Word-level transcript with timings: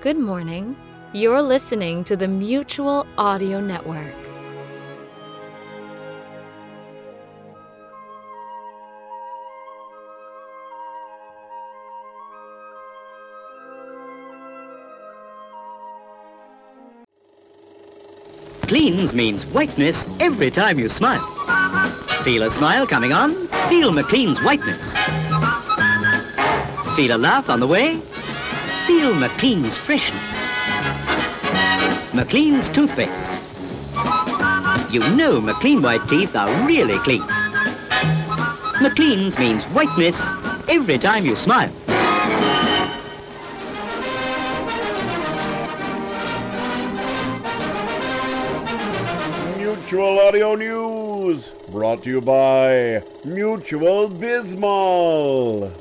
Good 0.00 0.16
morning. 0.16 0.76
You're 1.12 1.42
listening 1.42 2.04
to 2.04 2.16
the 2.16 2.26
Mutual 2.26 3.06
Audio 3.18 3.60
Network. 3.60 4.14
Cleans 18.62 19.12
means 19.12 19.44
whiteness 19.44 20.06
every 20.18 20.50
time 20.50 20.78
you 20.78 20.88
smile. 20.88 21.26
Feel 22.24 22.44
a 22.44 22.50
smile 22.50 22.86
coming 22.86 23.12
on? 23.12 23.34
Feel 23.68 23.92
McLean's 23.92 24.40
whiteness. 24.40 24.96
Feel 26.96 27.16
a 27.16 27.18
laugh 27.18 27.50
on 27.50 27.60
the 27.60 27.66
way? 27.66 28.00
Feel 28.90 29.14
McLean's 29.14 29.76
freshness. 29.76 30.48
McLean's 32.12 32.68
toothpaste. 32.68 33.30
You 34.92 34.98
know 35.14 35.40
McLean 35.40 35.80
white 35.80 36.08
teeth 36.08 36.34
are 36.34 36.50
really 36.66 36.98
clean. 36.98 37.22
McLean's 38.82 39.38
means 39.38 39.62
whiteness 39.66 40.32
every 40.68 40.98
time 40.98 41.24
you 41.24 41.36
smile. 41.36 41.70
Mutual 49.56 50.18
Audio 50.18 50.56
News, 50.56 51.50
brought 51.70 52.02
to 52.02 52.10
you 52.10 52.20
by 52.20 53.04
Mutual 53.24 54.10
Bismol. 54.10 55.72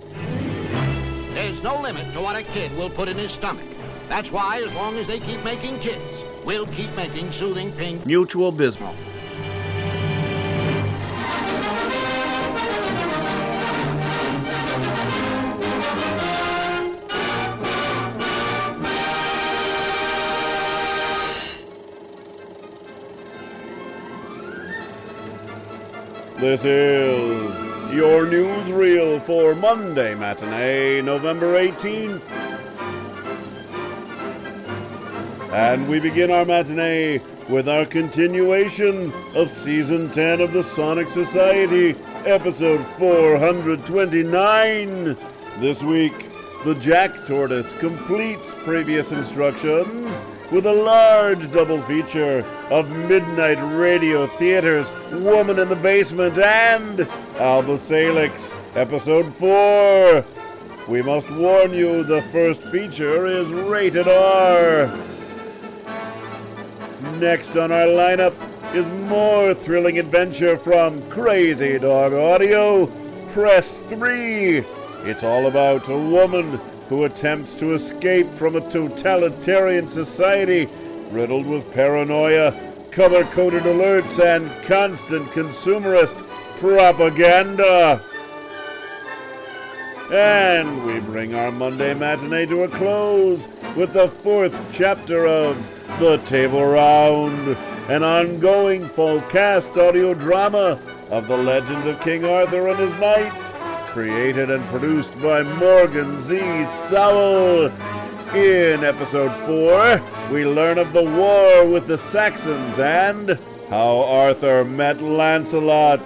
There's 1.50 1.64
no 1.64 1.82
limit 1.82 2.14
to 2.14 2.22
what 2.22 2.36
a 2.36 2.44
kid 2.44 2.72
will 2.78 2.92
put 2.92 3.10
in 3.10 3.18
his 3.18 3.32
stomach. 3.32 3.66
That's 4.08 4.32
why, 4.32 4.62
as 4.62 4.72
long 4.74 5.00
as 5.00 5.08
they 5.08 5.20
keep 5.20 5.44
making 5.44 5.80
kids, 5.80 6.00
we'll 6.46 6.68
keep 6.68 6.96
making 6.96 7.32
soothing 7.32 7.74
pink. 7.74 8.06
Mutual 8.06 8.54
Bismol. 8.54 8.96
This 26.40 26.64
is 26.64 27.69
your 27.92 28.26
newsreel 28.26 29.22
for 29.24 29.56
Monday 29.56 30.14
matinee, 30.14 31.02
November 31.02 31.60
18th. 31.60 32.22
And 35.52 35.90
we 35.90 36.00
begin 36.00 36.30
our 36.30 36.46
matinee 36.46 37.20
with 37.50 37.68
our 37.68 37.86
continuation 37.86 39.12
of 39.34 39.50
season 39.50 40.12
10 40.12 40.42
of 40.42 40.54
the 40.54 40.64
Sonic 40.64 41.10
Society, 41.10 41.96
episode 42.26 42.86
429. 42.98 45.18
This 45.58 45.82
week, 45.82 46.32
the 46.64 46.76
Jack 46.76 47.26
Tortoise 47.26 47.74
completes 47.80 48.54
previous 48.64 49.12
instructions 49.12 50.16
with 50.52 50.66
a 50.66 50.74
large 50.74 51.52
double 51.52 51.82
feature 51.84 52.40
of 52.72 52.90
Midnight 53.08 53.60
Radio 53.76 54.26
Theater's 54.26 54.88
Woman 55.12 55.60
in 55.60 55.70
the 55.70 55.76
Basement 55.76 56.38
and 56.40 57.02
Alba 57.38 57.78
Salix, 57.78 58.50
episode 58.76 59.32
4. 59.36 60.26
We 60.88 61.04
must 61.04 61.30
warn 61.30 61.72
you 61.72 62.04
the 62.04 62.24
first 62.32 62.64
feature 62.64 63.28
is 63.28 63.48
rated 63.50 64.08
R. 64.08 64.88
Next 67.20 67.56
on 67.56 67.72
our 67.72 67.86
lineup 67.86 68.34
is 68.74 68.88
more 69.08 69.54
thrilling 69.54 70.00
adventure 70.00 70.58
from 70.58 71.02
Crazy 71.10 71.78
Dog 71.78 72.14
Audio. 72.14 72.88
Press 73.34 73.76
3. 73.90 74.66
It's 75.04 75.24
all 75.24 75.46
about 75.46 75.88
a 75.90 75.98
woman 75.98 76.60
who 76.90 77.04
attempts 77.06 77.54
to 77.54 77.74
escape 77.76 78.28
from 78.34 78.56
a 78.56 78.72
totalitarian 78.72 79.88
society 79.88 80.68
riddled 81.12 81.46
with 81.46 81.72
paranoia, 81.72 82.52
color 82.92 83.24
coded 83.26 83.64
alerts, 83.64 84.20
and 84.20 84.50
constant 84.66 85.26
consumerist 85.30 86.18
propaganda. 86.58 88.04
And 90.12 90.86
we 90.86 91.00
bring 91.00 91.36
our 91.36 91.52
Monday 91.52 91.94
matinee 91.94 92.48
to 92.48 92.64
a 92.64 92.68
close 92.68 93.48
with 93.76 93.94
the 93.94 94.08
fourth 94.08 94.56
chapter 94.74 95.28
of 95.28 95.56
The 96.00 96.18
Table 96.26 96.66
Round, 96.66 97.56
an 97.88 98.02
ongoing 98.04 98.90
full 98.90 99.22
cast 99.22 99.78
audio 99.78 100.16
drama 100.16 100.82
of 101.12 101.28
the 101.28 101.38
legend 101.38 101.88
of 101.88 102.02
King 102.02 102.26
Arthur 102.26 102.68
and 102.68 102.80
his 102.80 102.92
knights, 103.00 103.49
created 103.90 104.52
and 104.52 104.64
produced 104.66 105.20
by 105.20 105.42
Morgan 105.42 106.22
Z. 106.22 106.38
Sowell. 106.90 107.72
In 108.36 108.84
episode 108.84 109.34
4, 109.48 110.32
we 110.32 110.46
learn 110.46 110.78
of 110.78 110.94
the 110.94 111.04
war 111.04 111.66
with 111.66 111.88
the 111.88 111.98
Saxons 111.98 112.78
and 112.78 113.40
how 113.70 114.04
Arthur 114.04 114.64
met 114.64 115.02
Lancelot. 115.02 116.02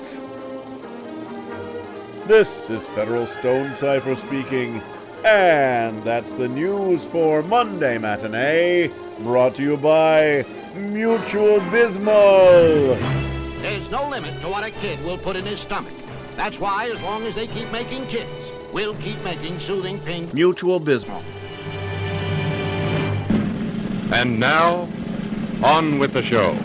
This 2.26 2.70
is 2.70 2.82
Federal 2.96 3.28
Stone 3.28 3.76
Cipher 3.76 4.16
speaking, 4.16 4.82
and 5.26 6.02
that's 6.04 6.32
the 6.34 6.48
news 6.48 7.04
for 7.06 7.44
Monday 7.44 7.98
Matinee, 7.98 8.92
brought 9.20 9.56
to 9.56 9.62
you 9.62 9.76
by 9.76 10.46
Mutual 10.74 11.60
Bismol. 11.60 12.98
There's 13.62 13.92
no 13.92 14.08
limit 14.08 14.40
to 14.40 14.48
what 14.48 14.64
a 14.64 14.72
kid 14.72 15.04
will 15.04 15.18
put 15.18 15.36
in 15.36 15.46
his 15.46 15.60
stomach. 15.60 15.94
That's 16.36 16.58
why, 16.60 16.90
as 16.90 17.00
long 17.02 17.26
as 17.26 17.36
they 17.36 17.48
keep 17.48 17.72
making 17.72 18.08
kids, 18.08 18.30
we'll 18.74 18.96
keep 18.96 19.22
making 19.24 19.60
soothing 19.60 20.00
pink. 20.00 20.34
Mutual 20.34 20.80
Bismol. 20.80 21.24
And 24.12 24.40
now, 24.40 24.88
on 25.64 26.00
with 26.00 26.14
the 26.14 26.24
show. 26.24 26.58